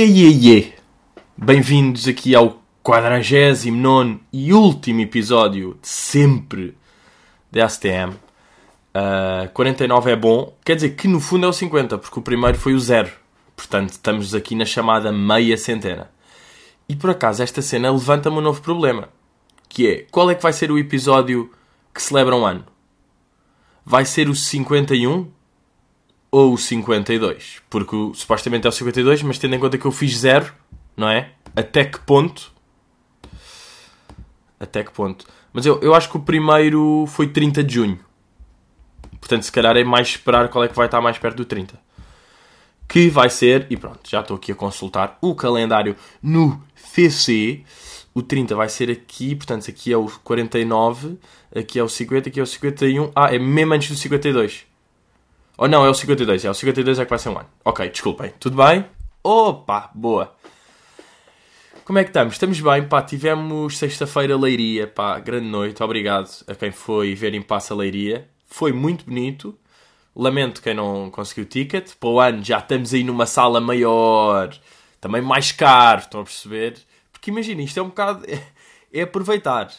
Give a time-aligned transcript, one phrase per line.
[0.00, 0.74] Iê.
[1.36, 6.78] Bem-vindos aqui ao 49 e último episódio de sempre
[7.50, 8.12] da STM.
[8.94, 12.56] Uh, 49 é bom, quer dizer que no fundo é o 50, porque o primeiro
[12.56, 13.10] foi o zero.
[13.56, 16.08] Portanto, estamos aqui na chamada meia centena.
[16.88, 19.08] E por acaso, esta cena levanta-me um novo problema.
[19.68, 21.50] Que é, qual é que vai ser o episódio
[21.92, 22.64] que celebra um ano?
[23.84, 25.26] Vai ser o 51
[26.30, 27.62] ou o 52?
[27.70, 30.52] Porque supostamente é o 52, mas tendo em conta que eu fiz zero,
[30.96, 31.30] não é?
[31.56, 32.52] Até que ponto?
[34.60, 35.26] Até que ponto?
[35.52, 37.98] Mas eu, eu acho que o primeiro foi 30 de junho.
[39.20, 41.78] Portanto, se calhar é mais esperar qual é que vai estar mais perto do 30.
[42.88, 47.62] Que vai ser, e pronto, já estou aqui a consultar o calendário no FC.
[48.14, 51.18] O 30 vai ser aqui, portanto, aqui é o 49,
[51.54, 53.10] aqui é o 50, aqui é o 51.
[53.14, 54.67] Ah, é mesmo antes do 52.
[55.58, 57.48] Ou oh, não, é o 52, é o 52 é que vai ser um ano.
[57.64, 58.32] Ok, desculpem.
[58.38, 58.84] Tudo bem?
[59.24, 60.32] Opa, boa.
[61.84, 62.34] Como é que estamos?
[62.34, 67.42] Estamos bem, pá, tivemos sexta-feira Leiria, pá, grande noite, obrigado a quem foi ver em
[67.42, 68.28] Passa Leiria.
[68.46, 69.58] Foi muito bonito.
[70.14, 71.92] Lamento quem não conseguiu ticket.
[71.98, 74.56] Para o ano já estamos aí numa sala maior,
[75.00, 76.78] também mais caro, estão a perceber?
[77.10, 78.24] Porque imagina, isto é um bocado.
[78.90, 79.70] É, aproveitar.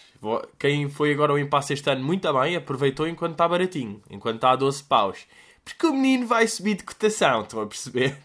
[0.60, 4.52] Quem foi agora ao impasse este ano muito bem, aproveitou enquanto está baratinho, enquanto está
[4.52, 5.26] a 12 paus.
[5.74, 8.18] Porque o menino vai subir de cotação, estão a perceber?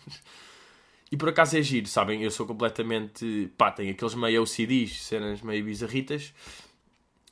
[1.13, 2.23] E por acaso é giro, sabem?
[2.25, 3.49] Eu sou completamente.
[3.57, 6.35] pá, tenho aqueles meio OCDs, cenas meio bizarritas.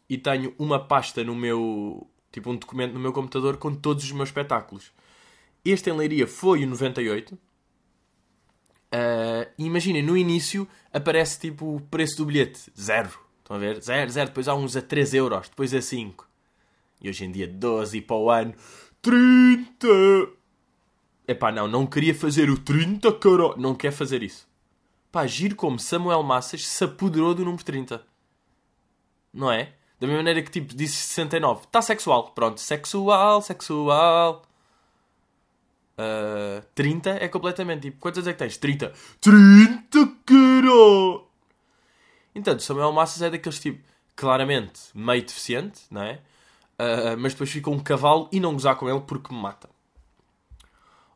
[0.08, 4.12] E tenho uma pasta no meu tipo um documento no meu computador com todos os
[4.12, 4.92] meus espetáculos.
[5.64, 7.34] Este em Leiria foi o 98.
[7.34, 7.38] Uh,
[8.92, 13.10] ah, imaginem, no início aparece tipo o preço do bilhete, zero.
[13.38, 13.80] Estão a ver?
[13.80, 14.28] Zero, zero.
[14.28, 16.28] Depois há uns a 3 euros, depois a 5.
[17.00, 18.54] E hoje em dia 12 e para o ano
[19.02, 19.86] 30.
[21.26, 23.54] Epá, não, não queria fazer o 30, caro.
[23.58, 24.48] Não quer fazer isso.
[25.10, 28.02] Pá, giro como Samuel Massas se apoderou do número 30.
[29.34, 29.72] Não é?
[30.00, 31.64] Da mesma maneira que tipo disse 69.
[31.64, 32.30] Está sexual.
[32.30, 32.60] Pronto.
[32.60, 34.42] Sexual, sexual.
[35.92, 37.98] Uh, 30 é completamente tipo.
[38.00, 38.56] Quantas é que tens?
[38.56, 38.92] 30.
[39.20, 41.28] 30, caro!
[42.34, 43.82] Então, Samuel Massas é daqueles tipo.
[44.14, 46.20] Claramente meio deficiente, não é?
[46.82, 49.70] Uh, mas depois fica um cavalo e não gozar com ele porque me mata.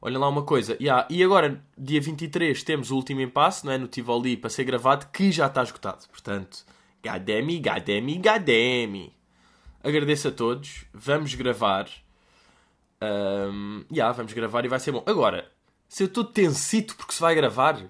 [0.00, 0.76] Olha lá uma coisa.
[0.80, 1.04] Yeah.
[1.10, 3.78] E agora, dia 23, temos o último impasse, não é?
[3.78, 6.06] No Tivoli para ser gravado, que já está esgotado.
[6.08, 6.64] Portanto,
[7.02, 9.12] Gademi, Gademi, Gademi.
[9.82, 10.84] Agradeço a todos.
[10.94, 11.88] Vamos gravar.
[13.02, 15.02] Um, yeah, vamos gravar e vai ser bom.
[15.04, 15.50] Agora,
[15.88, 17.82] se eu estou tensito porque se vai gravar,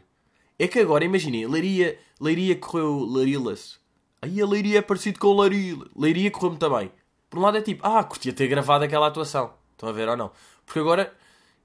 [0.59, 3.79] é que agora, imaginem, Leiria, Leiria correu Larilas.
[4.23, 5.87] Aí a Leiria é parecido com Larila.
[5.95, 6.91] Leiria correu muito bem.
[7.37, 9.53] Por um lado é tipo, ah, curtia ter gravado aquela atuação.
[9.73, 10.33] Estão a ver ou não?
[10.65, 11.15] Porque agora,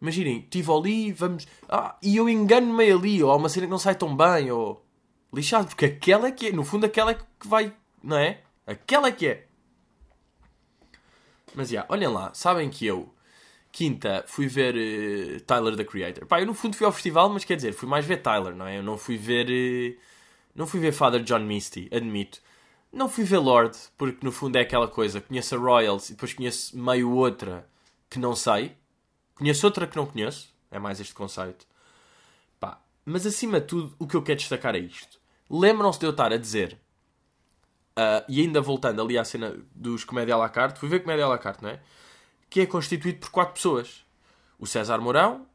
[0.02, 1.48] imaginem, estive ali, vamos.
[1.70, 4.86] Ah, e eu engano-me ali, ou há uma cena que não sai tão bem, ou
[5.34, 7.74] lixado, porque aquela é que é, no fundo, aquela é que vai,
[8.04, 8.42] não é?
[8.68, 9.48] Aquela é que é.
[11.56, 13.10] Mas já, yeah, olhem lá, sabem que eu,
[13.72, 16.26] quinta, fui ver uh, Tyler the Creator.
[16.26, 18.68] Pá, eu no fundo fui ao festival, mas quer dizer, fui mais ver Tyler, não
[18.68, 18.78] é?
[18.78, 19.48] Eu não fui ver.
[19.48, 19.98] Uh,
[20.54, 22.42] não fui ver Father John Misty, admito.
[22.92, 25.22] Não fui ver Lord, porque no fundo é aquela coisa.
[25.22, 27.68] Conheço a Royals e depois conheço meio outra
[28.10, 28.76] que não sei.
[29.36, 30.54] Conheço outra que não conheço.
[30.70, 31.66] É mais este conceito.
[32.60, 35.20] Pá, mas acima de tudo, o que eu quero destacar é isto.
[35.50, 36.78] Lembram-se de eu estar a dizer,
[37.98, 41.26] uh, e ainda voltando ali à cena dos Comédia à la carte, fui ver Comédia
[41.26, 41.82] à la carte, não é?
[42.50, 44.06] Que é constituído por quatro pessoas:
[44.60, 45.46] o César Mourão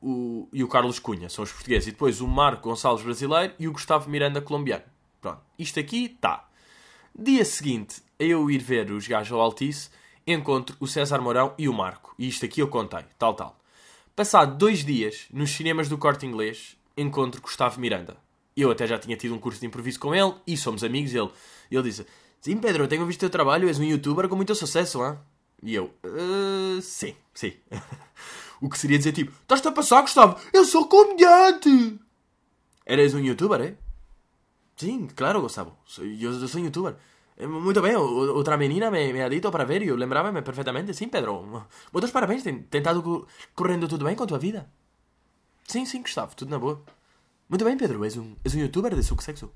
[0.00, 3.68] o, e o Carlos Cunha, são os portugueses, e depois o Marco Gonçalves brasileiro e
[3.68, 4.84] o Gustavo Miranda colombiano.
[5.20, 6.47] Pronto, isto aqui está.
[7.20, 9.90] Dia seguinte, a eu ir ver os gajos ao Altice,
[10.24, 12.14] encontro o César Mourão e o Marco.
[12.16, 13.58] E isto aqui eu contei, tal, tal.
[14.14, 18.16] Passado dois dias, nos cinemas do Corte Inglês, encontro Gustavo Miranda.
[18.56, 21.12] Eu até já tinha tido um curso de improviso com ele e somos amigos.
[21.12, 21.28] Ele,
[21.72, 22.06] ele disse:
[22.40, 25.18] Sim, Pedro, eu tenho visto o teu trabalho, és um youtuber com muito sucesso, hein?
[25.60, 27.52] E eu: uh, Sim, sim.
[28.62, 30.40] o que seria dizer tipo: Estás-te a passar, Gustavo?
[30.52, 31.98] Eu sou comediante!
[32.86, 33.87] Eres um youtuber, é?
[34.78, 35.76] Sim, claro, Gustavo.
[35.98, 36.94] Eu, sou um youtuber.
[37.36, 40.94] Eh, muito bem, outra menina me, me ha dito para ver e eu lembrava-me perfeitamente.
[40.94, 41.66] Sim, Pedro.
[41.92, 43.26] Muitos parabéns, tem, tem estado
[43.56, 44.70] correndo tudo bem com a tua vida?
[45.66, 46.80] Sim, sim, Gustavo, tudo na boa.
[47.48, 49.50] Muito bem, Pedro, és um, és um youtuber de sucesso.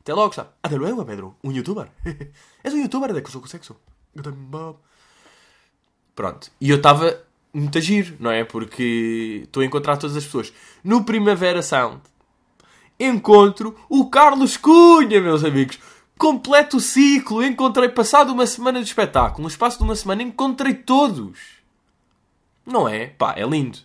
[0.00, 0.52] Até logo, está.
[0.62, 1.90] Até logo, Pedro, um youtuber.
[2.62, 3.76] és um youtuber de sucesso.
[6.14, 6.50] Pronto.
[6.60, 8.44] E eu estava muito a giro, não é?
[8.44, 10.52] Porque estou a encontrar todas as pessoas.
[10.84, 12.02] No Primavera Sound,
[12.98, 15.78] encontro o Carlos Cunha, meus amigos.
[16.18, 17.44] Completo o ciclo.
[17.44, 21.38] Encontrei, passado uma semana de espetáculo, no espaço de uma semana, encontrei todos.
[22.66, 23.06] Não é?
[23.06, 23.78] Pá, é lindo.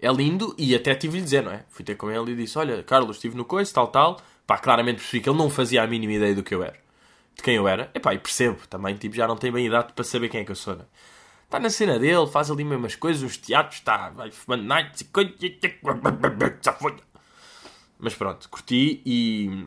[0.00, 1.64] é lindo e até tive-lhe dizer, não é?
[1.70, 4.20] Fui ter com ele e disse: Olha, Carlos, estive no coice, tal, tal.
[4.46, 6.76] Pá, claramente percebi que ele não fazia a mínima ideia do que eu era.
[7.36, 7.90] De quem eu era.
[7.94, 10.50] Epá, e percebo também, tipo, já não tem bem idade para saber quem é que
[10.50, 10.86] eu sou, não é?
[11.44, 15.00] Está na cena dele, faz ali mesmo as coisas, os teatros, está, vai fumando nights
[15.00, 15.32] e coisa.
[17.98, 19.66] Mas pronto, curti e.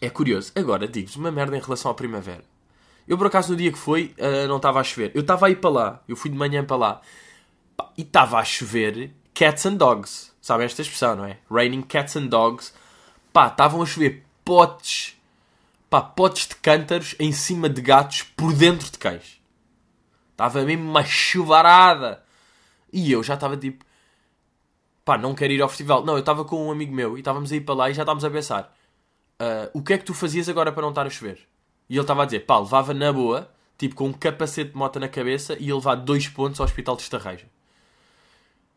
[0.00, 0.52] É curioso.
[0.54, 2.44] Agora, digo-vos uma merda em relação à primavera.
[3.08, 5.10] Eu, por acaso, no dia que foi, uh, não estava a chover.
[5.14, 6.02] Eu estava a ir para lá.
[6.06, 7.00] Eu fui de manhã para lá.
[7.96, 10.30] E estava a chover cats and dogs.
[10.42, 11.38] Sabem esta expressão, não é?
[11.50, 12.74] Raining cats and dogs.
[13.32, 15.16] Pá, estavam a chover potes.
[15.88, 19.40] Pá, potes de cântaros em cima de gatos por dentro de cães.
[20.32, 22.22] Estava mesmo uma chuvarada.
[22.92, 23.84] E eu já estava tipo...
[25.08, 26.04] Pá, não quero ir ao festival.
[26.04, 28.02] Não, eu estava com um amigo meu e estávamos a ir para lá e já
[28.02, 28.76] estávamos a pensar.
[29.40, 31.48] Uh, o que é que tu fazias agora para não estar a chover?
[31.88, 35.00] E ele estava a dizer, pá, levava na boa, tipo com um capacete de moto
[35.00, 37.46] na cabeça e ia levar dois pontos ao hospital de Estarreja.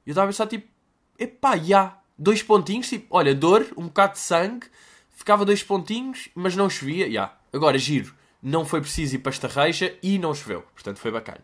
[0.05, 0.69] E eu estava a pensar, tipo,
[1.19, 4.67] epá, já, dois pontinhos, tipo, olha, dor, um bocado de sangue,
[5.09, 7.35] ficava dois pontinhos, mas não chovia, já.
[7.51, 11.43] Agora, giro, não foi preciso ir para Estarreja e não choveu, portanto foi bacana.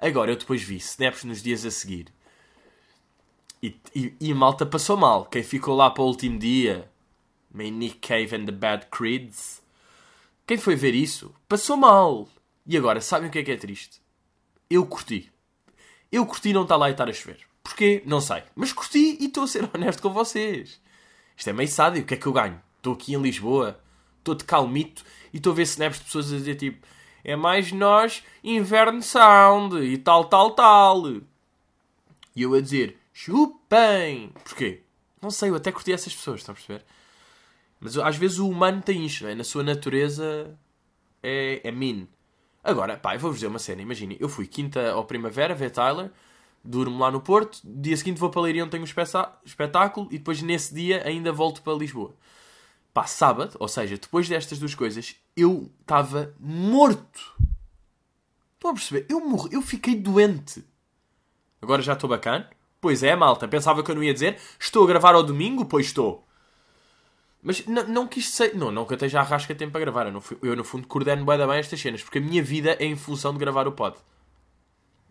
[0.00, 2.06] Agora, eu depois vi snaps nos dias a seguir.
[3.62, 5.26] E, e, e a malta passou mal.
[5.26, 6.90] Quem ficou lá para o último dia,
[7.52, 9.62] My Nick Cave and the Bad Creeds,
[10.46, 12.28] quem foi ver isso, passou mal.
[12.66, 14.00] E agora, sabem o que é que é triste?
[14.68, 15.30] Eu curti.
[16.10, 17.40] Eu curti não estar lá e estar a chover.
[17.62, 18.02] Porquê?
[18.04, 18.42] Não sei.
[18.54, 20.80] Mas curti e estou a ser honesto com vocês.
[21.36, 22.02] Isto é meio sádio.
[22.02, 22.60] O que é que eu ganho?
[22.76, 23.80] Estou aqui em Lisboa.
[24.18, 26.86] Estou de calmito e estou a ver snaps de pessoas a dizer tipo
[27.24, 31.06] é mais nós, inverno sound e tal, tal, tal.
[32.34, 34.30] E eu a dizer chupem.
[34.44, 34.82] Porquê?
[35.20, 36.84] Não sei, eu até curti essas pessoas, estão a perceber?
[37.80, 39.34] Mas às vezes o humano tem isto, é?
[39.34, 40.56] na sua natureza
[41.22, 42.06] é, é mean.
[42.62, 46.10] Agora, pá, eu vou-vos dizer uma cena, imaginem, eu fui quinta ou primavera ver Tyler
[46.64, 50.40] durmo lá no Porto, dia seguinte vou para Leiria onde tenho um espetáculo e depois
[50.42, 52.14] nesse dia ainda volto para Lisboa.
[52.94, 57.20] Pá, sábado, ou seja, depois destas duas coisas, eu estava morto.
[58.54, 59.06] Estão a perceber?
[59.08, 60.64] Eu morri, eu fiquei doente.
[61.60, 62.50] Agora já estou bacana?
[62.82, 64.38] Pois é, malta, pensava que eu não ia dizer.
[64.58, 65.64] Estou a gravar ao domingo?
[65.64, 66.26] Pois estou.
[67.40, 68.56] Mas não quis ser.
[68.56, 70.06] Não, não que eu esteja a rasca tempo para gravar.
[70.06, 72.02] Eu, no, eu, no fundo, coordeno bem, bem estas cenas.
[72.02, 73.96] Porque a minha vida é em função de gravar o pod.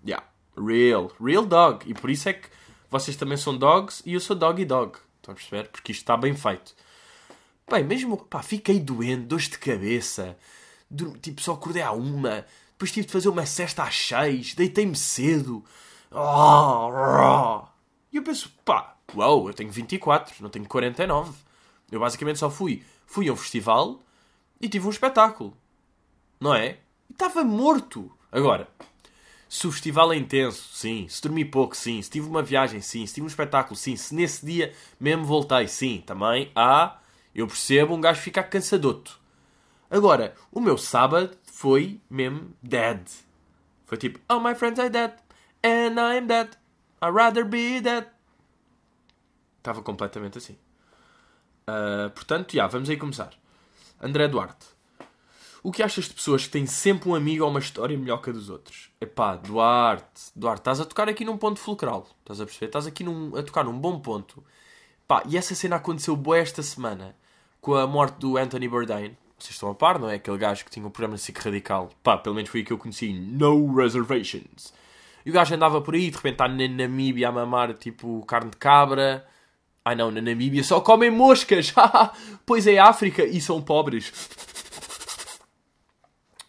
[0.06, 0.28] Yeah.
[0.58, 1.14] Real.
[1.18, 1.90] Real dog.
[1.90, 2.50] E por isso é que
[2.90, 4.98] vocês também são dogs e eu sou dog e dog.
[5.16, 5.70] Estão a perceber?
[5.70, 6.76] Porque isto está bem feito.
[7.72, 8.18] Bem, mesmo.
[8.18, 10.38] Pá, fiquei doente, dores de cabeça.
[11.22, 12.46] Tipo, só acordei à uma.
[12.74, 14.54] Depois tive de fazer uma cesta às seis.
[14.56, 15.64] Deitei-me cedo.
[18.12, 21.34] E eu penso, pá, uau, eu tenho 24, não tenho 49.
[21.92, 22.84] Eu basicamente só fui.
[23.06, 24.00] Fui a um festival
[24.60, 25.56] e tive um espetáculo.
[26.40, 26.80] Não é?
[27.10, 28.12] E estava morto.
[28.32, 28.68] Agora,
[29.48, 31.08] se o festival é intenso, sim.
[31.10, 32.02] Se dormi pouco, sim.
[32.02, 33.06] Se tive uma viagem, sim.
[33.06, 33.96] Se tive um espetáculo, sim.
[33.96, 36.02] Se nesse dia mesmo voltei, sim.
[36.06, 36.98] Também há.
[37.34, 39.20] Eu percebo um gajo ficar cansadoto.
[39.90, 43.02] Agora, o meu sábado foi mesmo dead.
[43.86, 45.12] Foi tipo, oh my friends are dead.
[45.64, 46.58] And I'm dead.
[47.02, 48.08] I'd rather be dead.
[49.58, 50.58] Estava completamente assim.
[51.68, 53.32] Uh, portanto, já, vamos aí começar.
[54.02, 54.66] André Duarte.
[55.64, 58.32] O que achas de pessoas que têm sempre um amigo ou uma história melhor que
[58.32, 58.90] a dos outros?
[59.00, 62.08] Epá, Duarte, Duarte, estás a tocar aqui num ponto fulcral.
[62.22, 62.66] Estás a perceber?
[62.66, 64.44] Estás aqui num, a tocar num bom ponto.
[65.08, 67.16] Pá, e essa cena aconteceu boa esta semana
[67.60, 69.16] com a morte do Anthony Bourdain.
[69.38, 70.16] Vocês estão a par, não é?
[70.16, 71.92] Aquele gajo que tinha um programa de radical.
[72.02, 73.14] Pá, pelo menos foi o que eu conheci.
[73.14, 74.74] No Reservations.
[75.26, 78.52] E o gajo andava por aí, de repente está na Namíbia a mamar tipo carne
[78.52, 79.26] de cabra.
[79.84, 81.74] Ai não, na Namíbia só comem moscas.
[82.46, 84.12] pois é África e são pobres.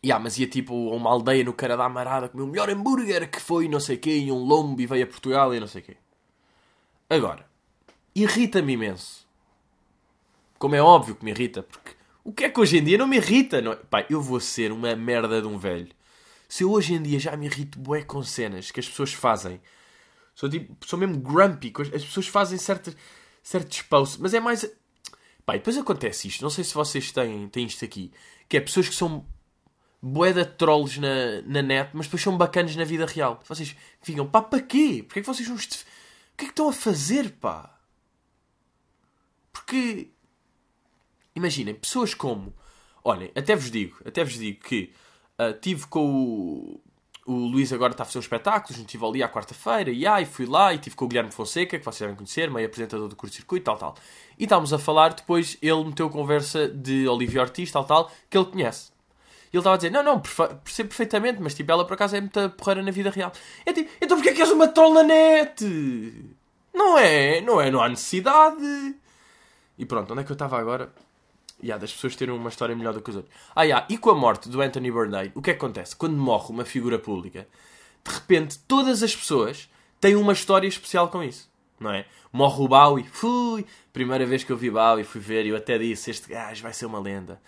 [0.04, 3.30] Yeah, mas ia tipo a uma aldeia no cara da Amarada comer o melhor hambúrguer
[3.30, 5.80] que foi não sei quê, e um lombo e veio a Portugal e não sei
[5.80, 5.96] quê.
[7.08, 7.46] Agora,
[8.12, 9.24] irrita-me imenso.
[10.58, 11.92] Como é óbvio que me irrita, porque
[12.24, 13.60] o que é que hoje em dia não me irrita?
[13.60, 13.76] Não é?
[13.76, 15.94] Pai, eu vou ser uma merda de um velho.
[16.52, 19.58] Se eu hoje em dia já me irrito bué com cenas que as pessoas fazem,
[20.34, 22.94] sou, tipo, sou mesmo grumpy, as pessoas fazem certos,
[23.42, 24.70] certos posts, mas é mais...
[25.46, 28.12] Pai, depois acontece isto, não sei se vocês têm, têm isto aqui,
[28.50, 29.26] que é pessoas que são
[30.02, 33.40] boeda de trolls na, na net, mas depois são bacanas na vida real.
[33.48, 35.02] Vocês ficam, pá, para quê?
[35.08, 35.56] Porquê é que vocês não...
[35.56, 37.80] O que é que estão a fazer, pá?
[39.50, 40.10] Porque...
[41.34, 42.54] Imaginem, pessoas como...
[43.02, 44.92] Olhem, até vos digo, até vos digo que
[45.50, 46.80] uh, tive com o...
[47.24, 50.26] O Luís agora está a fazer espetáculo, a gente estive ali à quarta-feira, e aí
[50.26, 53.14] fui lá e tive com o Guilherme Fonseca, que vocês devem conhecer, meio apresentador do
[53.14, 53.94] curto-circuito, tal, tal.
[54.36, 58.46] E estávamos a falar, depois ele meteu conversa de Olivia Ortiz, tal, tal, que ele
[58.46, 58.90] conhece.
[59.52, 62.20] E ele estava a dizer, não, não, percebo perfeitamente, mas tipo, ela por acaso é
[62.20, 63.30] muita porreira na vida real.
[63.64, 65.64] É tipo, então porquê é que és uma troll na net?
[66.74, 68.96] Não é, não é, não há necessidade.
[69.78, 70.92] E pronto, onde é que eu estava agora?
[71.62, 73.34] Yeah, das pessoas terem uma história melhor do que os outros.
[73.54, 75.94] Ah, yeah, e com a morte do Anthony Bourdain, o que é que acontece?
[75.94, 77.46] Quando morre uma figura pública,
[78.04, 82.06] de repente todas as pessoas têm uma história especial com isso, não é?
[82.32, 85.78] Morre o Bowie, fui, primeira vez que eu vi Bowie, fui ver e eu até
[85.78, 87.40] disse, este gajo vai ser uma lenda.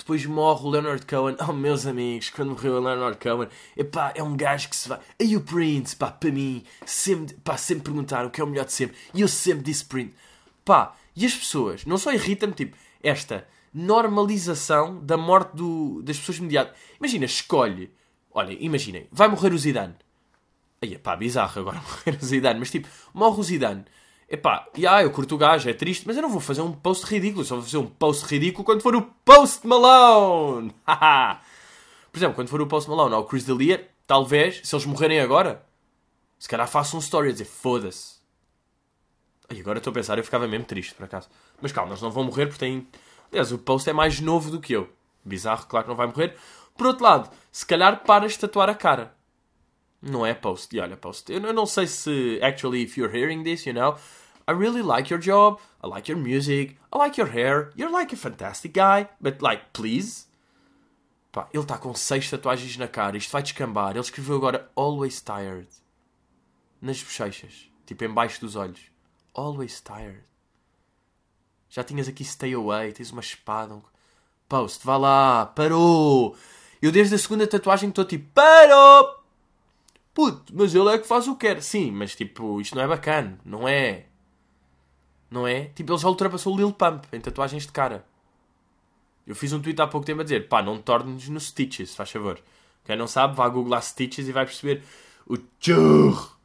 [0.00, 1.36] Depois morre o Leonard Cohen.
[1.46, 4.98] Oh, meus amigos, quando morreu o Leonard Cohen, epá, é um gajo que se vai.
[5.20, 8.64] E o Prince, pá, para mim, sempre, pá, sempre perguntaram o que é o melhor
[8.64, 8.96] de sempre.
[9.12, 10.14] E eu sempre disse Prince.
[10.64, 16.38] Pá, e as pessoas, não só irritam-me, tipo, esta normalização da morte do, das pessoas
[16.38, 16.76] imediatas.
[16.98, 17.92] Imagina, escolhe.
[18.32, 19.94] Olha, imaginem, vai morrer o Zidane.
[20.82, 23.84] Aí, pá, bizarro agora morrer o Zidane, mas tipo, morre o Zidane.
[24.28, 26.72] Epá, e ah, eu curto o gajo, é triste, mas eu não vou fazer um
[26.72, 30.72] post ridículo, só vou fazer um post ridículo quando for o Post Malone!
[32.12, 35.20] Por exemplo, quando for o Post Malone ou o Chris D'Elia, talvez, se eles morrerem
[35.20, 35.66] agora,
[36.38, 38.20] se calhar faço um story a dizer foda-se.
[39.52, 41.28] E agora estou a pensar, eu ficava mesmo triste, por acaso.
[41.60, 42.86] Mas calma, eles não vão morrer porque têm...
[43.30, 44.88] Aliás, o Post é mais novo do que eu.
[45.24, 46.36] Bizarro, claro que não vai morrer.
[46.76, 49.14] Por outro lado, se calhar paras de tatuar a cara.
[50.02, 50.74] Não é Post.
[50.74, 52.40] E olha, Post, eu não sei se...
[52.42, 53.96] Actually, if you're hearing this, you know...
[54.48, 58.12] I really like your job, I like your music, I like your hair, you're like
[58.12, 60.26] a fantastic guy, but like, please?
[61.30, 63.92] Pá, ele está com seis tatuagens na cara, isto vai descambar.
[63.92, 65.68] Ele escreveu agora Always Tired.
[66.82, 68.80] Nas bochechas, tipo embaixo dos olhos.
[69.34, 70.24] Always Tired.
[71.70, 73.74] Já tinhas aqui Stay Away, tens uma espada.
[73.74, 73.82] Um...
[74.48, 76.36] Post, vá lá, parou!
[76.82, 79.20] Eu desde a segunda tatuagem estou tipo, parou!
[80.12, 81.62] Puto, mas ele é que faz o que quer.
[81.62, 84.06] Sim, mas tipo, isto não é bacana, não é?
[85.30, 85.66] Não é?
[85.66, 88.04] Tipo, ele já ultrapassou o Lil Pump em tatuagens de cara.
[89.24, 92.10] Eu fiz um tweet há pouco tempo a dizer: pá, não tornes no Stitches, faz
[92.10, 92.40] favor.
[92.84, 94.82] Quem não sabe, vá googlar Stitches e vai perceber
[95.28, 96.36] o churro,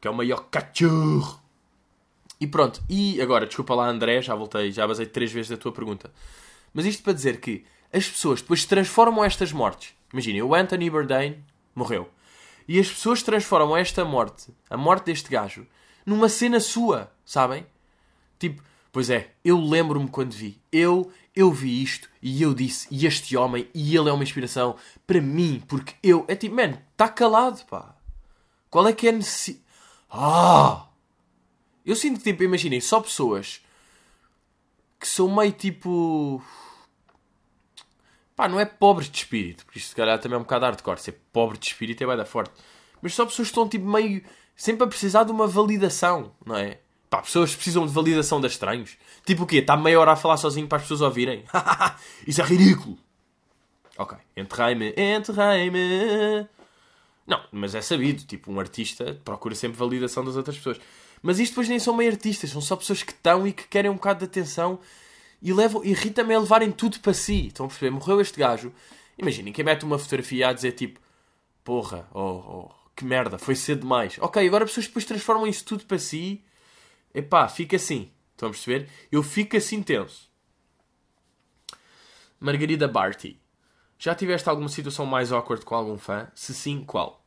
[0.00, 1.38] que é o maior cachorro.
[2.40, 5.72] E pronto, e agora, desculpa lá, André, já voltei, já basei três vezes a tua
[5.72, 6.10] pergunta.
[6.72, 9.92] Mas isto para dizer que as pessoas depois transformam estas mortes.
[10.12, 11.44] Imaginem, o Anthony Bourdain
[11.74, 12.08] morreu.
[12.66, 15.66] E as pessoas transformam esta morte, a morte deste gajo,
[16.06, 17.66] numa cena sua, sabem?
[18.38, 20.58] Tipo, pois é, eu lembro-me quando vi.
[20.72, 24.76] Eu, eu vi isto e eu disse, e este homem, e ele é uma inspiração
[25.06, 26.24] para mim, porque eu.
[26.26, 27.94] É tipo, man, está calado, pá.
[28.70, 29.64] Qual é que é a necessidade.
[30.08, 30.89] Ah!
[31.90, 33.60] Eu sinto que, tipo, imaginem, só pessoas
[35.00, 36.40] que são meio tipo.
[38.36, 41.00] Pá, não é pobres de espírito, porque isto se calhar também é um bocado hardcore.
[41.00, 42.52] Ser pobre de espírito é bem forte.
[43.02, 44.22] Mas só pessoas que estão tipo meio.
[44.54, 46.78] sempre a precisar de uma validação, não é?
[47.10, 48.96] Pá, pessoas precisam de validação de estranhos.
[49.26, 49.56] Tipo o quê?
[49.56, 51.44] Está meia hora a falar sozinho para as pessoas ouvirem?
[52.24, 52.96] Isso é ridículo.
[53.98, 54.16] Ok.
[54.36, 54.94] Enterrei-me.
[54.96, 56.46] Enterrei-me.
[57.26, 58.22] Não, mas é sabido.
[58.22, 60.78] Tipo, um artista procura sempre validação das outras pessoas.
[61.22, 62.50] Mas isto depois nem são meio artistas.
[62.50, 64.80] São só pessoas que estão e que querem um bocado de atenção.
[65.42, 67.48] E levam, irrita-me a levarem tudo para si.
[67.48, 67.90] Estão a perceber?
[67.90, 68.72] Morreu este gajo.
[69.18, 71.00] Imaginem, quem mete uma fotografia a dizer tipo...
[71.62, 74.16] Porra, oh, oh, que merda, foi cedo demais.
[74.18, 76.42] Ok, agora as pessoas depois transformam isso tudo para si
[77.12, 78.10] Epá, fica assim.
[78.32, 78.88] Estão a perceber?
[79.10, 80.30] Eu fico assim tenso.
[82.38, 83.40] Margarida Barty.
[83.98, 86.30] Já tiveste alguma situação mais awkward com algum fã?
[86.34, 87.19] Se sim, qual?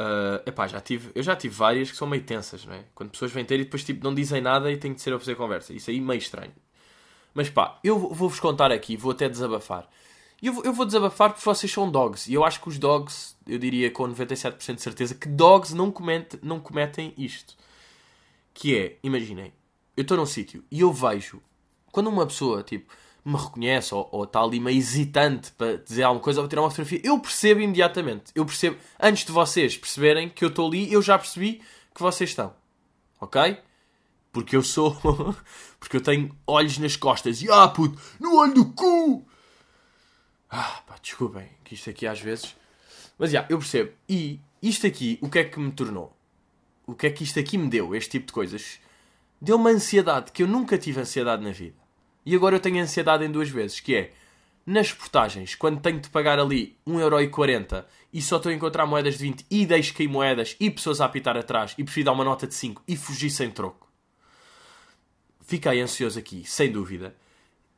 [0.00, 2.84] Uh, epá, já tive, eu já tive várias que são meio tensas, não é?
[2.94, 5.18] Quando pessoas vêm ter e depois tipo, não dizem nada e tem de ser a
[5.18, 5.72] fazer conversa.
[5.72, 6.52] Isso aí meio estranho.
[7.34, 9.88] Mas pá, eu vou-vos contar aqui, vou até desabafar.
[10.40, 12.30] Eu, eu vou desabafar porque vocês são dogs.
[12.30, 15.90] E eu acho que os dogs, eu diria com 97% de certeza, que dogs não,
[15.90, 17.56] comente, não cometem isto.
[18.54, 19.52] Que é, imaginem,
[19.96, 21.42] eu estou num sítio e eu vejo,
[21.90, 22.92] quando uma pessoa, tipo,
[23.24, 26.70] me reconhece ou, ou está ali meio hesitante para dizer alguma coisa ou tirar uma
[26.70, 28.32] fotografia, eu percebo imediatamente.
[28.34, 31.62] Eu percebo, antes de vocês perceberem que eu estou ali, eu já percebi
[31.94, 32.54] que vocês estão.
[33.20, 33.58] Ok?
[34.32, 34.96] Porque eu sou.
[35.78, 37.42] porque eu tenho olhos nas costas.
[37.42, 39.26] E ah, puto, no olho do cu!
[40.50, 42.54] Ah, pá, desculpem, que isto aqui às vezes.
[43.18, 43.92] Mas já, eu percebo.
[44.08, 46.18] E isto aqui, o que é que me tornou?
[46.88, 48.80] o que é que isto aqui me deu, este tipo de coisas?
[49.38, 51.76] Deu-me ansiedade, que eu nunca tive ansiedade na vida.
[52.28, 54.12] E agora eu tenho ansiedade em duas vezes, que é
[54.66, 59.24] nas portagens, quando tenho de pagar ali 1,40€ e só estou a encontrar moedas de
[59.24, 62.46] 20 e deixo cair moedas e pessoas a apitar atrás e prefiro dar uma nota
[62.46, 63.88] de 5 e fugir sem troco.
[65.40, 67.16] Fiquei ansioso aqui, sem dúvida.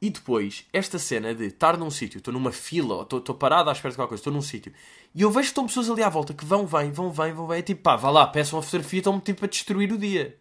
[0.02, 3.92] E depois, esta cena de estar num sítio, estou numa fila, estou, parado à espera
[3.92, 4.72] de qualquer coisa, estou num sítio,
[5.14, 7.46] e eu vejo que estão pessoas ali à volta que vão, vêm, vão, vêm, vão,
[7.46, 10.36] vêm, e tipo, pá, vá lá, peçam uma fotografia, estão-me tipo a destruir o dia.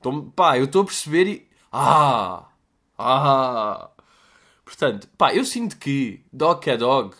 [0.00, 1.48] Então, pá, eu estou a perceber e.
[1.70, 2.48] Ah!
[2.98, 3.90] Ah!
[4.64, 7.14] Portanto, pá, eu sinto que, dog é dog,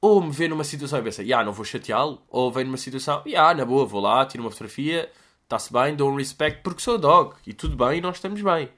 [0.00, 3.22] ou me vê numa situação e pensa, ah, não vou chateá-lo, ou vem numa situação,
[3.36, 5.10] ah, na boa, vou lá, tiro uma fotografia,
[5.44, 7.36] está-se bem, dou um respect porque sou dog.
[7.46, 8.68] E tudo bem, nós estamos bem.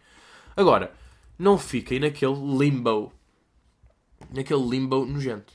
[0.56, 0.92] Agora,
[1.38, 3.12] não fiquem naquele limbo.
[4.30, 5.52] Naquele limbo nojento.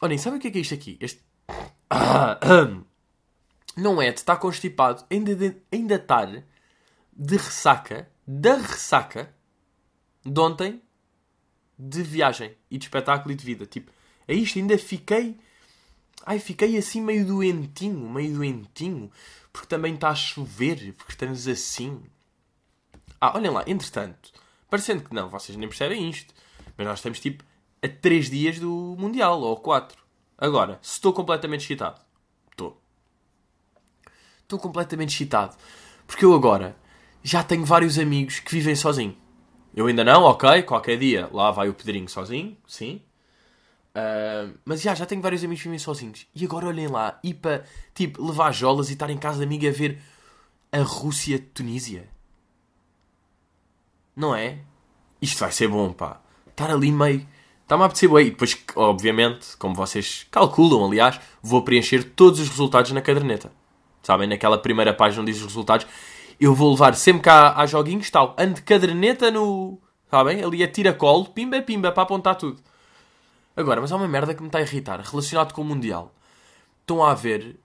[0.00, 0.98] Olhem, sabem o que é que é isto aqui?
[1.00, 1.24] Este.
[3.76, 6.44] Não é de estar constipado, ainda, de, ainda estar
[7.12, 9.34] de ressaca, da ressaca
[10.26, 10.82] de ontem,
[11.78, 13.64] de viagem e de espetáculo e de vida.
[13.64, 13.92] Tipo,
[14.26, 15.38] é isto, ainda fiquei.
[16.24, 19.10] Ai, fiquei assim meio doentinho, meio doentinho,
[19.52, 22.02] porque também está a chover, porque estamos assim.
[23.20, 24.32] Ah, olhem lá, entretanto,
[24.68, 26.34] parecendo que não, vocês nem percebem isto,
[26.76, 27.44] mas nós estamos tipo
[27.82, 29.96] a 3 dias do Mundial, ou 4.
[30.36, 32.00] Agora, se estou completamente excitado,
[32.50, 32.82] estou.
[34.42, 35.56] Estou completamente excitado,
[36.06, 36.76] porque eu agora
[37.22, 39.16] já tenho vários amigos que vivem sozinho.
[39.76, 43.02] Eu ainda não, ok, qualquer dia lá vai o Pedrinho sozinho, sim.
[43.94, 46.26] Uh, mas já, já tenho vários amigos que sozinhos.
[46.34, 47.64] E agora olhem lá, ir para,
[47.94, 49.98] tipo, levar jolas e estar em casa de amiga a ver
[50.72, 52.08] a Rússia-Tunísia.
[54.16, 54.60] Não é?
[55.20, 56.20] Isto vai ser bom, pá.
[56.48, 57.26] Estar ali meio...
[57.62, 58.28] Está-me a apetecer bem.
[58.28, 63.52] E depois, obviamente, como vocês calculam, aliás, vou preencher todos os resultados na caderneta.
[64.02, 65.86] Sabem, naquela primeira página onde diz os resultados.
[66.38, 68.36] Eu vou levar sempre cá a joguinhos, tal.
[68.38, 69.78] Ando de caderneta no...
[70.10, 70.42] Sabem?
[70.42, 72.62] Ali a tira-colo, pimba, pimba, para apontar tudo.
[73.56, 76.14] Agora, mas há uma merda que me está a irritar, relacionado com o Mundial.
[76.82, 77.56] Estão a haver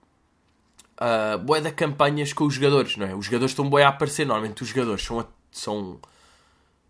[1.02, 3.14] uh, boé de campanhas com os jogadores, não é?
[3.14, 6.00] Os jogadores estão boé a aparecer, normalmente os jogadores são, são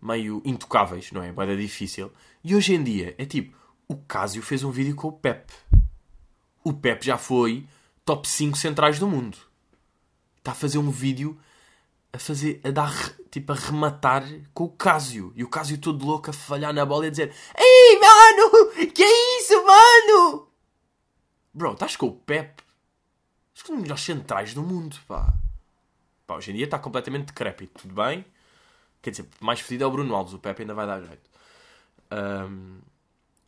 [0.00, 1.32] meio intocáveis, não é?
[1.32, 2.12] Boé difícil.
[2.44, 3.56] E hoje em dia é tipo,
[3.88, 5.52] o Casio fez um vídeo com o Pep.
[6.62, 7.66] O Pep já foi
[8.04, 9.36] top 5 centrais do mundo.
[10.38, 11.38] Está a fazer um vídeo
[12.12, 12.92] a fazer, a dar,
[13.30, 15.32] tipo, a rematar com o Casio.
[15.34, 18.90] E o Casio todo louco a falhar na bola e a dizer Ei, mano!
[18.92, 20.48] Que é isso, mano?
[21.54, 22.62] Bro, estás com o Pep?
[23.54, 25.32] Acho que é um dos melhores centrais do mundo, pá.
[26.26, 28.24] Pá, hoje em dia está completamente decrépito, tudo bem?
[29.00, 31.30] Quer dizer, mais fedido é o Bruno Alves, o Pepe ainda vai dar jeito.
[32.12, 32.80] Um,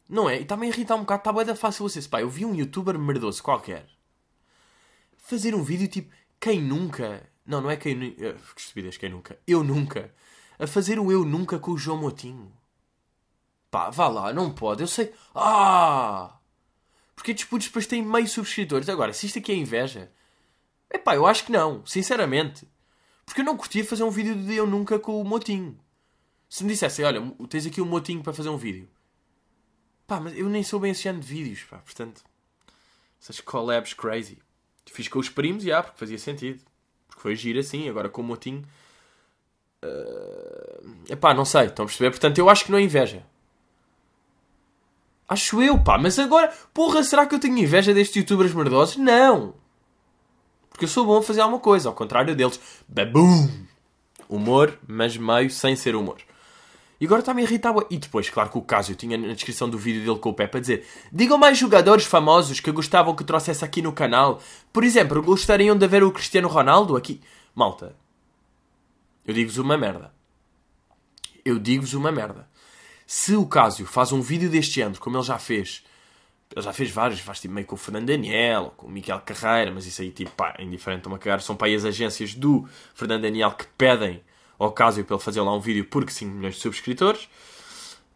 [0.09, 0.39] não é?
[0.39, 2.07] E está-me a irritar um bocado, está bem da fácil vocês.
[2.07, 3.87] Pá, eu vi um youtuber merdoso qualquer
[5.25, 8.11] fazer um vídeo tipo, quem nunca não, não é quem.
[8.11, 8.15] Uh,
[8.55, 9.39] que estupidez, quem nunca.
[9.47, 10.13] Eu nunca.
[10.59, 12.53] A fazer o eu nunca com o João Motinho.
[13.71, 14.83] Pá, vá lá, não pode.
[14.83, 15.13] Eu sei.
[15.35, 16.39] Ah!
[17.15, 18.89] Porque estes putos depois têm meio subscritores.
[18.89, 20.11] Agora, se isto aqui é inveja.
[20.89, 22.67] É pá, eu acho que não, sinceramente.
[23.27, 25.79] Porque eu não curtia fazer um vídeo de eu nunca com o Motinho.
[26.49, 28.89] Se me dissessem, olha, tens aqui um Motinho para fazer um vídeo.
[30.07, 31.79] Pá, mas eu nem sou bem esse ano de vídeos, pá.
[31.79, 32.23] Portanto,
[33.21, 34.39] essas collabs crazy.
[34.87, 36.63] Fiz com os primos, já, porque fazia sentido.
[37.19, 38.63] Foi giro assim, agora com o Motinho.
[39.85, 40.95] Uh...
[41.09, 42.11] Epá, não sei, estão a perceber?
[42.11, 43.25] Portanto, eu acho que não é inveja.
[45.29, 48.97] Acho eu, pá, mas agora, porra, será que eu tenho inveja destes youtubers merdosos?
[48.97, 49.55] Não!
[50.69, 52.61] Porque eu sou bom a fazer alguma coisa, ao contrário deles.
[52.87, 53.49] Babum!
[54.29, 56.19] Humor, mas meio sem ser humor.
[57.05, 57.75] E agora está-me a irritar.
[57.91, 60.57] E depois, claro que o eu tinha na descrição do vídeo dele com o Pepe
[60.57, 64.41] a dizer: Digam mais jogadores famosos que gostavam que trouxesse aqui no canal.
[64.73, 67.21] Por exemplo, gostariam de ver o Cristiano Ronaldo aqui.
[67.55, 67.95] Malta,
[69.27, 70.15] eu digo-vos uma merda.
[71.45, 72.49] Eu digo-vos uma merda.
[73.07, 75.85] Se o Cásio faz um vídeo deste género, como ele já fez,
[76.57, 79.71] ele já fez vários, faz tipo meio com o Fernando Daniel, com o Miguel Carreira,
[79.71, 81.43] mas isso aí, tipo, pá, é indiferente, estão a cagar.
[81.43, 84.23] São para aí as agências do Fernando Daniel que pedem
[84.59, 87.29] ao Casio para ele fazer lá um vídeo porque 5 milhões de subscritores.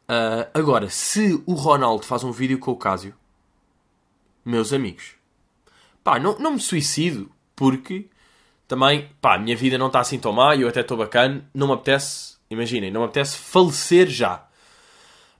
[0.09, 3.14] Uh, agora, se o Ronaldo faz um vídeo com o Casio,
[4.44, 5.14] meus amigos,
[6.03, 8.09] pá, não, não me suicido porque
[8.66, 11.46] também, pá, a minha vida não está assim tão má e eu até estou bacana,
[11.53, 14.46] não me apetece, imaginem, não me apetece falecer já.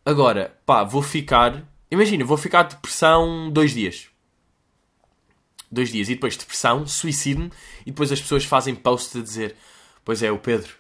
[0.05, 4.09] Agora, pá, vou ficar, imagina, vou ficar de depressão dois dias.
[5.71, 9.55] Dois dias e depois depressão, suicídio-me e depois as pessoas fazem post a dizer:
[10.03, 10.75] Pois é, o Pedro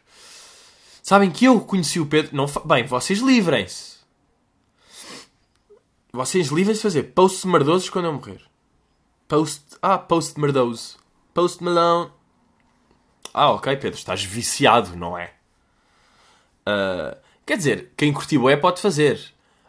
[1.09, 2.37] Sabem que eu conheci o Pedro.
[2.37, 2.61] Não fa...
[2.61, 3.97] Bem, vocês livrem-se.
[6.13, 8.43] Vocês livrem-se de fazer posts merdosos quando eu morrer.
[9.27, 9.63] Post.
[9.81, 10.99] Ah, post merdoso.
[11.33, 12.11] Post Malone.
[13.33, 15.33] Ah, ok, Pedro, estás viciado, não é?
[16.69, 17.17] Uh,
[17.47, 19.19] quer dizer, quem curtiu é pode fazer.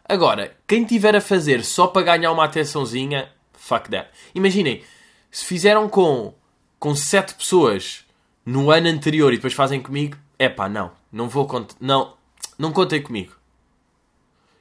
[0.06, 4.10] Agora, quem tiver a fazer só para ganhar uma atençãozinha, fuck that.
[4.34, 4.84] Imaginem,
[5.30, 6.34] se fizeram com,
[6.78, 8.04] com sete pessoas
[8.44, 10.99] no ano anterior e depois fazem comigo, é pá, não.
[11.10, 11.74] Não vou contar.
[11.80, 12.16] Não,
[12.58, 13.34] não contem comigo.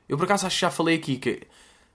[0.07, 1.47] Eu por acaso acho que já falei aqui que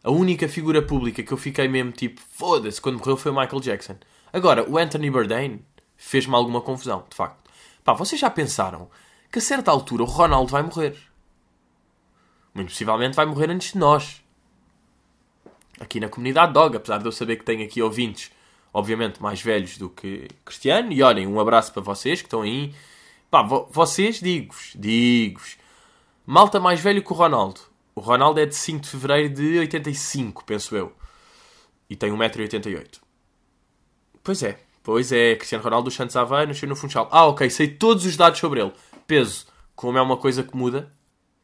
[0.03, 3.61] a única figura pública que eu fiquei mesmo tipo, foda-se, quando morreu foi o Michael
[3.61, 3.97] Jackson.
[4.33, 5.65] Agora, o Anthony Bourdain
[5.97, 7.51] fez-me alguma confusão, de facto.
[7.83, 8.89] Pá, vocês já pensaram
[9.31, 10.97] que a certa altura o Ronaldo vai morrer?
[12.55, 14.23] Muito possivelmente vai morrer antes de nós.
[15.81, 18.31] Aqui na comunidade Dog, apesar de eu saber que tenho aqui ouvintes
[18.75, 20.93] obviamente mais velhos do que Cristiano.
[20.93, 22.75] E olhem, um abraço para vocês que estão aí.
[23.35, 25.59] Pá, vo vocês, digo-vos, digo-vos.
[26.25, 27.63] Malta mais velho que o Ronaldo.
[27.93, 30.93] O Ronaldo é de 5 de fevereiro de 85, penso eu.
[31.91, 33.01] E tem 1,88m.
[34.23, 35.35] Pois é, pois é.
[35.35, 37.09] Cristiano Ronaldo dos Santos Aveiro nasceu no Funchal.
[37.11, 38.73] Ah, ok, sei todos os dados sobre ele.
[39.05, 40.95] Peso, como é uma coisa que muda,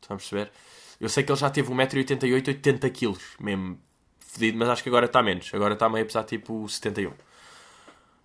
[0.00, 0.52] estão a perceber?
[1.00, 3.80] Eu sei que ele já teve 1,88m, 80kg, mesmo
[4.20, 5.50] fedido, mas acho que agora está menos.
[5.52, 7.12] Agora está meio a pesar tipo 71.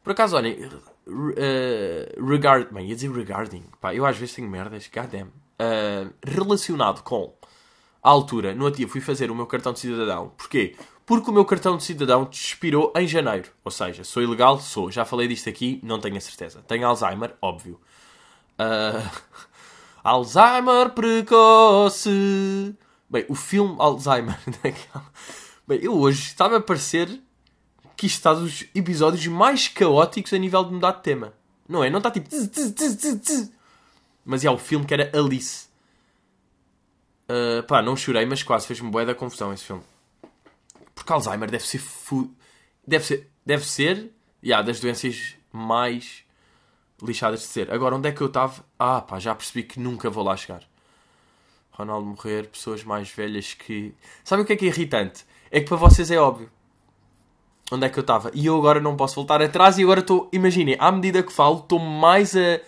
[0.03, 0.69] Por acaso, olhem,
[1.07, 5.27] uh, regard, bem, ia dizer regarding, pá, eu às vezes tenho merdas, goddamn.
[5.57, 7.33] Uh, relacionado com
[8.03, 10.31] a altura, no dia fui fazer o meu cartão de cidadão.
[10.37, 10.75] Porquê?
[11.05, 13.51] Porque o meu cartão de cidadão expirou em janeiro.
[13.63, 14.59] Ou seja, sou ilegal?
[14.59, 14.91] Sou.
[14.91, 16.63] Já falei disto aqui, não tenho a certeza.
[16.67, 17.79] Tenho Alzheimer, óbvio.
[18.59, 19.35] Uh...
[20.03, 22.75] Alzheimer precoce.
[23.09, 24.37] Bem, o filme Alzheimer.
[25.67, 27.21] Bem, eu hoje estava a parecer
[27.95, 31.33] que isto está dos episódios mais caóticos a nível de mudar de tema.
[31.67, 31.89] Não é?
[31.89, 32.29] Não está tipo.
[34.23, 35.67] Mas é o filme que era Alice.
[37.29, 39.83] Uh, pá, não chorei, mas quase fez-me boa da confusão esse filme.
[40.93, 41.79] Porque Alzheimer deve ser.
[41.79, 42.31] Fu...
[42.85, 43.29] Deve ser.
[43.45, 44.11] Deve ser.
[44.43, 46.23] Yeah, das doenças mais
[47.01, 47.71] lixadas de ser.
[47.71, 48.63] Agora, onde é que eu estava?
[48.77, 50.63] Ah, pá, já percebi que nunca vou lá chegar.
[51.71, 53.93] Ronaldo morrer, pessoas mais velhas que.
[54.23, 55.25] Sabe o que é que é irritante?
[55.51, 56.49] É que para vocês é óbvio.
[57.71, 58.31] Onde é que eu estava?
[58.33, 60.29] E eu agora não posso voltar atrás e agora estou.
[60.31, 62.61] Imaginem, à medida que falo, estou mais a.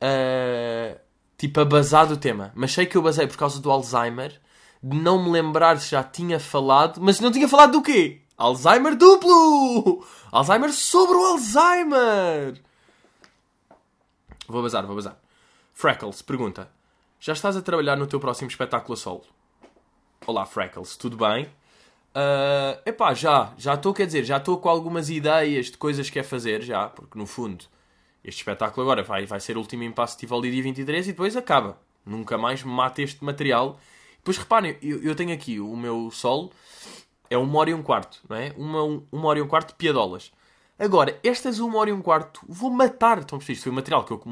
[0.00, 0.96] a
[1.38, 2.52] tipo, a basar do tema.
[2.54, 4.38] Mas sei que eu basei por causa do Alzheimer,
[4.82, 7.00] de não me lembrar se já tinha falado.
[7.00, 8.20] Mas não tinha falado do quê?
[8.36, 10.04] Alzheimer duplo!
[10.30, 12.60] Alzheimer sobre o Alzheimer!
[14.46, 15.16] Vou bazar, vou bazar.
[15.72, 16.70] Freckles pergunta:
[17.18, 19.24] Já estás a trabalhar no teu próximo espetáculo a solo?
[20.26, 21.50] Olá, Freckles, tudo bem?
[22.10, 26.18] Uh, epá, já, já estou, quer dizer, já estou com algumas ideias de coisas que
[26.18, 27.64] é fazer, já, porque no fundo,
[28.24, 31.78] este espetáculo agora vai, vai ser o último impasse Tivoli dia 23 e depois acaba.
[32.04, 33.78] Nunca mais mata este material.
[34.16, 36.50] Depois reparem, eu, eu tenho aqui o meu solo,
[37.28, 38.52] é uma hora e um quarto, não é?
[38.56, 40.32] Uma, uma hora e um quarto de piadolas.
[40.80, 43.18] Agora, estas uma hora e um quarto, vou matar.
[43.18, 44.22] Então, isto foi o material que eu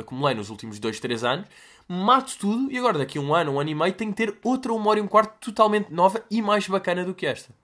[0.00, 1.46] acumulei nos últimos dois, três anos.
[1.86, 4.36] Mato tudo e agora, daqui a um ano, um ano e meio, tenho que ter
[4.42, 7.54] outra uma hora e um quarto totalmente nova e mais bacana do que esta.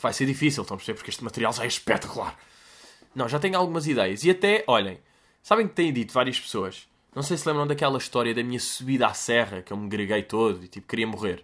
[0.00, 0.98] Vai ser difícil, estão a perceber?
[0.98, 2.38] Porque este material já é espetacular.
[3.12, 4.22] Não, já tenho algumas ideias.
[4.22, 5.00] E até, olhem,
[5.42, 6.86] sabem que têm dito várias pessoas.
[7.12, 10.22] Não sei se lembram daquela história da minha subida à serra, que eu me greguei
[10.22, 11.42] todo e tipo queria morrer.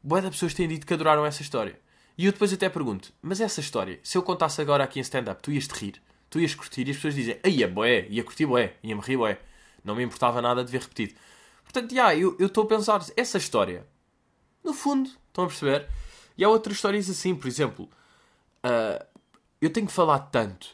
[0.00, 1.81] Boa de pessoas têm dito que adoraram essa história.
[2.16, 5.42] E eu depois até pergunto, mas essa história, se eu contasse agora aqui em stand-up,
[5.42, 6.02] tu ias-te rir?
[6.28, 6.86] Tu ias curtir?
[6.86, 9.40] E as pessoas dizem, aí é boé, ia curtir boé, ia-me rir boé.
[9.84, 11.14] Não me importava nada de ver repetido.
[11.62, 13.86] Portanto, já, eu estou a pensar, essa história,
[14.62, 15.88] no fundo, estão a perceber?
[16.36, 17.88] E há outras histórias assim, por exemplo,
[18.64, 19.04] uh,
[19.60, 20.68] eu tenho que falar tanto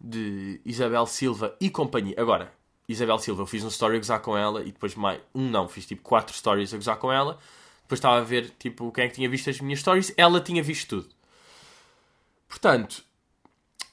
[0.00, 2.14] de Isabel Silva e companhia.
[2.18, 2.52] Agora,
[2.88, 5.20] Isabel Silva, eu fiz um story a gozar com ela e depois mais.
[5.34, 7.38] Um não, fiz tipo quatro stories a gozar com ela.
[7.84, 10.12] Depois estava a ver, tipo, quem é que tinha visto as minhas stories.
[10.16, 11.14] Ela tinha visto tudo.
[12.48, 13.04] Portanto,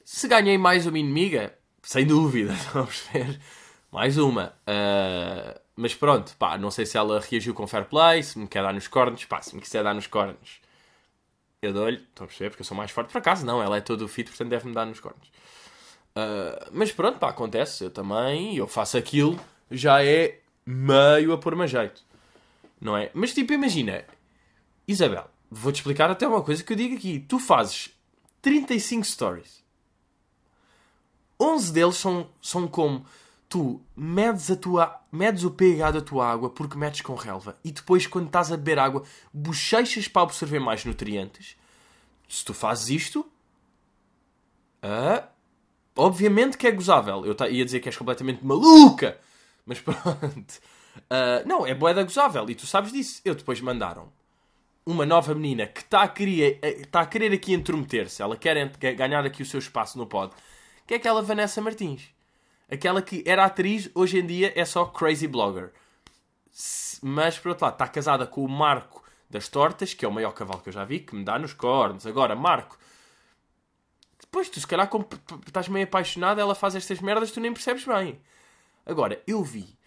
[0.04, 3.39] se ganhei mais uma inimiga, sem dúvida, vamos ver.
[3.91, 4.54] Mais uma.
[4.62, 8.63] Uh, mas pronto, pá, não sei se ela reagiu com fair play, se me quer
[8.63, 9.25] dar nos cornos.
[9.25, 10.62] Pá, se me quiser dar nos cornos,
[11.62, 11.97] eu dou-lhe.
[11.97, 12.49] Estão a perceber?
[12.51, 13.12] Porque eu sou mais forte.
[13.12, 15.27] Por acaso, não, ela é todo fit, portanto deve-me dar nos cornos.
[16.15, 17.84] Uh, mas pronto, pá, acontece.
[17.84, 22.04] Eu também, eu faço aquilo, já é meio a pôr-me jeito.
[22.81, 23.11] Não é?
[23.13, 24.03] Mas tipo, imagina,
[24.87, 27.19] Isabel, vou-te explicar até uma coisa que eu digo aqui.
[27.19, 27.95] Tu fazes
[28.41, 29.61] 35 stories.
[31.39, 33.05] 11 deles são, são como
[33.47, 37.71] tu medes, a tua, medes o pH da tua água porque metes com relva e
[37.71, 41.55] depois, quando estás a beber água, bochechas para absorver mais nutrientes.
[42.29, 43.29] Se tu fazes isto,
[45.95, 47.25] obviamente que é gozável.
[47.25, 49.19] Eu ia dizer que és completamente maluca,
[49.65, 50.61] mas pronto.
[50.97, 53.21] Uh, não, é boeda gozável e tu sabes disso.
[53.23, 54.12] Eu depois mandaram
[54.86, 58.21] uma nova menina que está a querer, está a querer aqui intrometer-se.
[58.21, 60.34] Ela quer ganhar aqui o seu espaço no pod.
[60.86, 62.10] Que é aquela Vanessa Martins.
[62.69, 65.71] Aquela que era atriz, hoje em dia é só crazy blogger.
[67.01, 70.32] Mas, por outro lado, está casada com o Marco das Tortas, que é o maior
[70.32, 72.06] cavalo que eu já vi, que me dá nos cornos.
[72.06, 72.77] Agora, Marco,
[74.19, 75.08] depois tu se calhar como
[75.45, 78.21] estás meio apaixonado, ela faz estas merdas, tu nem percebes bem.
[78.86, 79.77] Agora, eu vi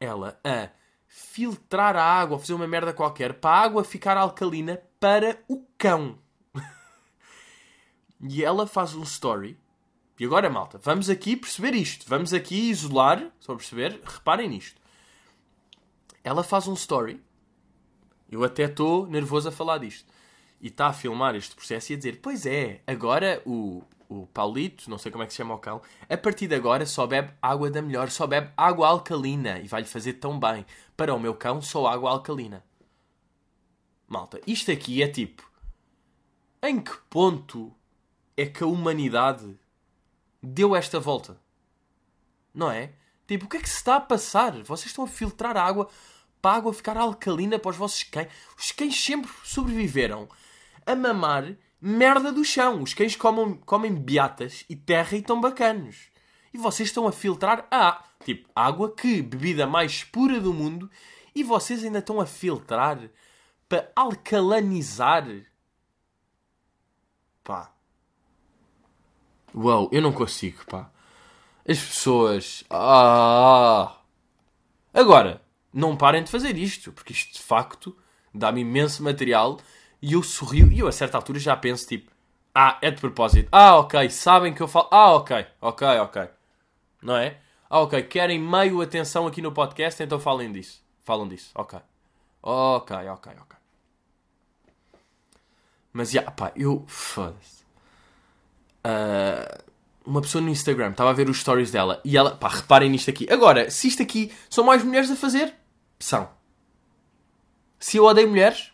[0.00, 0.68] ela a
[1.06, 6.18] filtrar a água, fazer uma merda qualquer, para a água ficar alcalina para o cão.
[8.20, 9.58] e ela faz um story.
[10.18, 12.04] E agora, malta, vamos aqui perceber isto.
[12.08, 14.80] Vamos aqui isolar, só perceber, reparem nisto.
[16.22, 17.20] Ela faz um story.
[18.30, 20.12] Eu até estou nervoso a falar disto.
[20.60, 24.88] E está a filmar este processo e a dizer: Pois é, agora o o Paulito,
[24.90, 27.32] não sei como é que se chama o cão, a partir de agora só bebe
[27.40, 30.64] água da melhor, só bebe água alcalina e vai-lhe fazer tão bem.
[30.96, 32.64] Para o meu cão, só água alcalina.
[34.06, 35.48] Malta, isto aqui é tipo.
[36.62, 37.74] Em que ponto
[38.36, 39.58] é que a humanidade
[40.42, 41.40] deu esta volta?
[42.54, 42.92] Não é?
[43.26, 44.52] Tipo, o que é que se está a passar?
[44.62, 45.88] Vocês estão a filtrar a água
[46.40, 48.28] para a água ficar alcalina para os vossos cães.
[48.58, 50.28] Os cães sempre sobreviveram
[50.86, 51.56] a mamar
[51.86, 52.82] merda do chão.
[52.82, 56.08] Os cães comem, comem beatas e terra e estão bacanos.
[56.52, 60.90] E vocês estão a filtrar a tipo água que bebida mais pura do mundo
[61.34, 62.98] e vocês ainda estão a filtrar
[63.68, 65.26] para alcalanizar.
[67.42, 67.70] Pá.
[69.54, 70.90] Uau, eu não consigo, pá.
[71.68, 72.64] As pessoas.
[72.70, 73.98] Ah!
[74.92, 75.42] Agora,
[75.72, 77.94] não parem de fazer isto, porque isto de facto
[78.32, 79.58] dá-me imenso material
[80.04, 82.12] e eu sorrio e eu a certa altura já penso tipo:
[82.54, 83.48] Ah, é de propósito.
[83.50, 84.88] Ah, ok, sabem que eu falo.
[84.90, 86.28] Ah, ok, ok, ok.
[87.02, 87.38] Não é?
[87.70, 90.84] Ah, ok, querem meio atenção aqui no podcast, então falem disso.
[91.00, 91.78] Falam disso, ok.
[92.42, 93.56] Ok, ok, ok.
[95.90, 96.84] Mas já, pá, eu.
[96.86, 97.64] Foda-se.
[98.86, 99.64] Uh,
[100.04, 102.36] uma pessoa no Instagram estava a ver os stories dela e ela.
[102.36, 103.26] Pá, reparem nisto aqui.
[103.32, 105.54] Agora, se isto aqui são mais mulheres a fazer,
[105.98, 106.28] são.
[107.78, 108.73] Se eu odeio mulheres,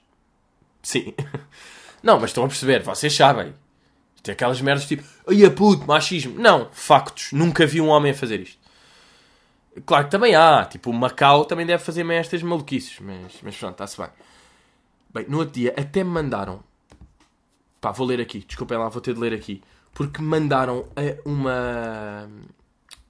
[0.82, 1.14] sim.
[2.02, 3.54] Não, mas estão a perceber, vocês sabem.
[4.22, 6.38] Tem aquelas merdas tipo, ai a puto, machismo.
[6.38, 7.32] Não, factos.
[7.32, 8.58] Nunca vi um homem a fazer isto.
[9.86, 13.72] Claro que também há, tipo, o Macau também deve fazer estas maluquices, mas, mas pronto,
[13.72, 14.10] está-se bem.
[15.14, 16.62] Bem, no outro dia até me mandaram.
[17.80, 19.62] Pá, vou ler aqui, desculpem lá, vou ter de ler aqui.
[19.94, 20.86] Porque mandaram
[21.24, 22.28] uma.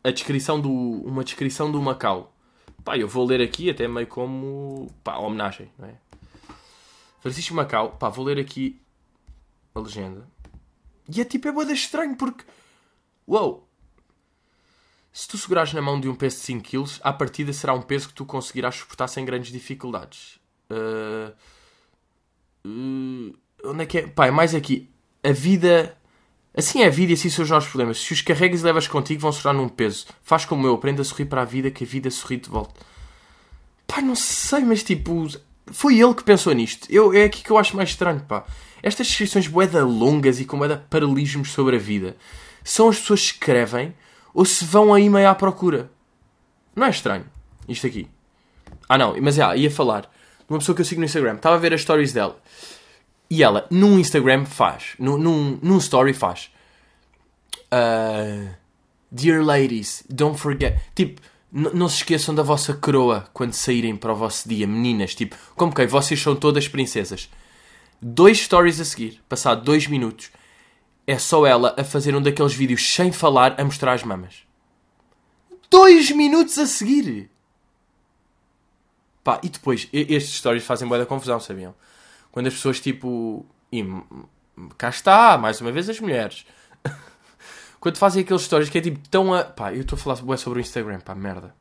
[0.03, 0.71] A descrição do.
[0.71, 2.33] Uma descrição do Macau.
[2.85, 4.91] Pá, eu vou ler aqui até meio como.
[5.03, 5.95] Pá, homenagem, não é?
[7.21, 8.81] Francisco Macau, pá, vou ler aqui
[9.75, 10.27] a legenda.
[11.09, 12.45] E é tipo, é boeda estranho porque.
[13.27, 13.69] Uou!
[15.13, 17.83] Se tu segurares na mão de um peso de 5 kg, à partida será um
[17.83, 20.39] peso que tu conseguirás suportar sem grandes dificuldades.
[20.71, 21.35] Uh,
[22.65, 24.07] uh, onde é que é?
[24.07, 24.89] Pá, é mais aqui.
[25.23, 25.97] A vida.
[26.57, 28.01] Assim é a vida e assim são os nossos problemas.
[28.01, 30.07] Se os carregas e levas contigo, vão se tornar num peso.
[30.23, 32.81] Faz como eu, aprenda a sorrir para a vida, que a vida sorri de volta.
[33.87, 35.27] Pá, não sei, mas tipo.
[35.71, 36.87] Foi ele que pensou nisto.
[36.91, 38.45] Eu, é aqui que eu acho mais estranho, pá.
[38.83, 42.17] Estas descrições boeda longas e com boeda paralelismos sobre a vida
[42.65, 43.95] são as pessoas que escrevem
[44.33, 45.91] ou se vão aí meio à procura.
[46.75, 47.27] Não é estranho?
[47.69, 48.09] Isto aqui.
[48.89, 50.09] Ah, não, mas já, ia falar de
[50.49, 51.35] uma pessoa que eu sigo no Instagram.
[51.35, 52.41] Estava a ver as stories dela.
[53.29, 54.95] E ela, num Instagram, faz.
[54.99, 56.51] Num, num, num story, faz.
[57.73, 58.51] Uh,
[59.13, 60.81] Dear ladies, don't forget.
[60.95, 61.21] Tipo,
[61.53, 65.15] não se esqueçam da vossa coroa quando saírem para o vosso dia, meninas.
[65.15, 67.29] Tipo, como que vocês são todas princesas.
[68.01, 70.31] Dois stories a seguir, passado dois minutos,
[71.07, 74.45] é só ela a fazer um daqueles vídeos sem falar a mostrar as mamas.
[75.69, 77.31] Dois minutos a seguir!
[79.23, 81.75] Pá, e depois, estes stories fazem boa da confusão, sabiam?
[82.33, 83.45] Quando as pessoas tipo.
[83.73, 83.85] E
[84.79, 86.47] cá está, mais uma vez as mulheres.
[87.81, 89.43] Quando fazem aqueles stories que é tipo tão a.
[89.43, 91.55] Pá, eu estou a falar sobre o Instagram, pá, merda.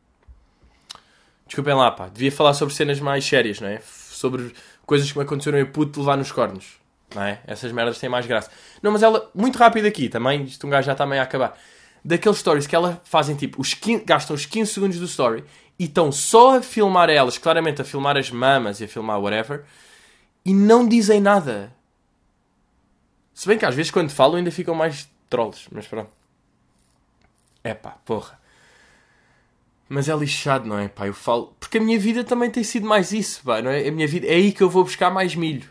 [1.46, 2.10] Desculpem lá, pá.
[2.10, 3.82] Devia falar sobre cenas mais sérias, não é?
[3.82, 4.54] Sobre
[4.86, 6.78] coisas que me aconteceram em puto levar nos cornos.
[7.16, 7.40] Não é?
[7.48, 8.52] Essas merdas têm mais graça.
[8.84, 11.58] Não, mas ela, muito rápido aqui também, isto um gajo já está meio a acabar.
[12.04, 15.44] Daqueles stories que ela fazem tipo, os 15, gastam os 15 segundos do story
[15.78, 19.64] e estão só a filmar elas, claramente a filmar as mamas e a filmar whatever,
[20.46, 21.74] e não dizem nada.
[23.34, 26.12] Se bem que às vezes quando falam ainda ficam mais trolls, mas pronto.
[27.64, 28.40] É pá, porra.
[29.88, 30.88] Mas é lixado, não é?
[30.88, 31.56] Pá, eu falo.
[31.60, 33.88] Porque a minha vida também tem sido mais isso, pá, não é?
[33.88, 35.70] A minha vida é aí que eu vou buscar mais milho.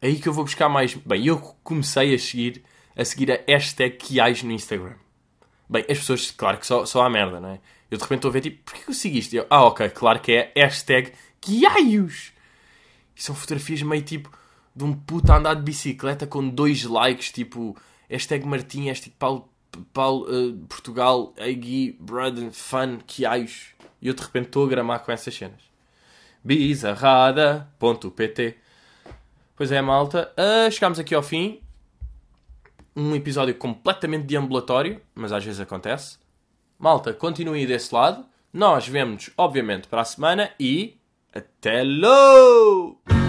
[0.00, 0.94] É aí que eu vou buscar mais.
[0.94, 2.62] Bem, eu comecei a seguir
[2.96, 4.94] a seguir a hashtag Kiais no Instagram.
[5.68, 7.60] Bem, as pessoas, claro que só, só há merda, não é?
[7.90, 9.34] Eu de repente estou a ver tipo, porquê que eu segui isto?
[9.34, 12.32] Eu, ah, ok, claro que é hashtag Kiaios.
[13.16, 14.30] E são fotografias meio tipo
[14.74, 17.76] de um puto a andar de bicicleta com dois likes, tipo
[18.08, 19.48] hashtag Martim, hashtag Paulo,
[19.92, 23.74] Paulo uh, Portugal, Agui, Braden, Fun, Kiaios.
[24.00, 25.60] E eu de repente estou a gramar com essas cenas.
[26.42, 28.56] Bizarrada.pt
[29.56, 30.32] Pois é, malta.
[30.36, 31.60] Uh, chegámos aqui ao fim.
[32.96, 36.18] Um episódio completamente deambulatório, mas às vezes acontece.
[36.78, 38.24] Malta, continuem desse lado.
[38.52, 40.96] Nós vemos, obviamente, para a semana e.
[41.32, 43.23] Até logo!